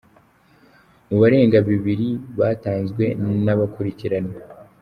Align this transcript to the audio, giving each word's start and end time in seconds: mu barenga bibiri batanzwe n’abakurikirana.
mu 1.07 1.15
barenga 1.21 1.57
bibiri 1.67 2.09
batanzwe 2.39 3.03
n’abakurikirana. 3.45 4.33